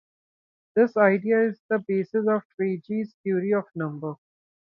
[0.75, 4.15] This idea is the basis of Frege's theory of number.